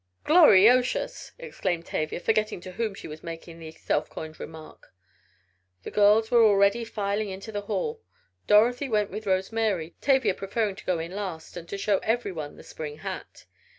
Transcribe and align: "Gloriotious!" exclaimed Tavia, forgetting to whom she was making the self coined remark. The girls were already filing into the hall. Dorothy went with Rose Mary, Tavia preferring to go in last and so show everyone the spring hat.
"Gloriotious!" 0.23 1.31
exclaimed 1.37 1.85
Tavia, 1.85 2.19
forgetting 2.19 2.59
to 2.61 2.71
whom 2.71 2.95
she 2.95 3.07
was 3.07 3.21
making 3.21 3.59
the 3.59 3.69
self 3.69 4.09
coined 4.09 4.39
remark. 4.39 4.87
The 5.83 5.91
girls 5.91 6.31
were 6.31 6.43
already 6.43 6.83
filing 6.83 7.29
into 7.29 7.51
the 7.51 7.61
hall. 7.61 8.01
Dorothy 8.47 8.89
went 8.89 9.11
with 9.11 9.27
Rose 9.27 9.51
Mary, 9.51 9.93
Tavia 10.01 10.33
preferring 10.33 10.73
to 10.77 10.85
go 10.85 10.97
in 10.97 11.11
last 11.15 11.55
and 11.55 11.69
so 11.69 11.77
show 11.77 11.99
everyone 11.99 12.55
the 12.55 12.63
spring 12.63 12.97
hat. 12.97 13.45